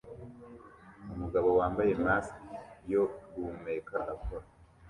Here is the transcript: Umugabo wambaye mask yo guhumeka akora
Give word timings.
Umugabo 1.13 1.49
wambaye 1.59 1.91
mask 2.05 2.35
yo 2.93 3.03
guhumeka 3.33 3.95
akora 4.13 4.45